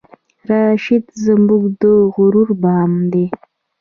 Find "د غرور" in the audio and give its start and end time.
1.81-2.49